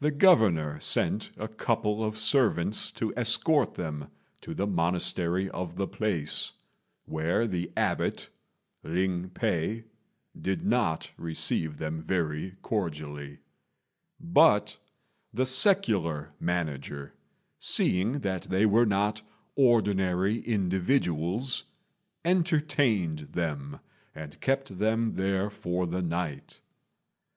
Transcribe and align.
The 0.00 0.10
Governor 0.10 0.80
sent 0.80 1.30
a 1.36 1.46
couple 1.46 2.02
of 2.04 2.18
servants 2.18 2.90
to 2.90 3.14
escort 3.16 3.74
them 3.74 4.08
to 4.40 4.54
the 4.54 4.66
monastery 4.66 5.48
of 5.50 5.76
the 5.76 5.86
place, 5.86 6.54
where 7.04 7.46
the 7.46 7.70
abbot, 7.76 8.30
Ling 8.82 9.28
p'ei, 9.30 9.84
did 10.36 10.66
not 10.66 11.12
receive 11.16 11.78
them 11.78 12.02
very 12.02 12.56
cordially; 12.62 13.38
but 14.18 14.78
the 15.32 15.46
secular 15.46 16.32
manager, 16.40 17.14
seeing 17.60 18.18
that 18.22 18.48
they 18.50 18.66
were 18.66 18.84
not 18.86 19.22
ordinary 19.54 20.40
individuals, 20.40 21.66
entertained 22.24 23.20
them 23.30 23.78
and 24.12 24.40
kept 24.40 24.80
them 24.80 25.14
there 25.14 25.50
for 25.50 25.86
the 25.86 26.02
night. 26.02 26.62